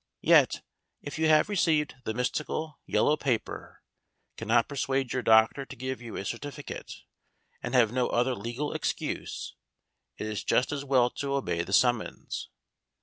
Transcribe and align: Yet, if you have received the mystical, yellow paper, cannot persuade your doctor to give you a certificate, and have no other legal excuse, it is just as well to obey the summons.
Yet, 0.23 0.63
if 1.03 1.19
you 1.19 1.29
have 1.29 1.47
received 1.47 1.93
the 2.05 2.15
mystical, 2.15 2.79
yellow 2.87 3.15
paper, 3.15 3.83
cannot 4.35 4.67
persuade 4.67 5.13
your 5.13 5.21
doctor 5.21 5.63
to 5.63 5.75
give 5.75 6.01
you 6.01 6.15
a 6.15 6.25
certificate, 6.25 6.91
and 7.61 7.75
have 7.75 7.91
no 7.93 8.07
other 8.07 8.33
legal 8.33 8.73
excuse, 8.73 9.53
it 10.17 10.25
is 10.25 10.43
just 10.43 10.71
as 10.71 10.83
well 10.83 11.11
to 11.11 11.35
obey 11.35 11.61
the 11.61 11.71
summons. 11.71 12.49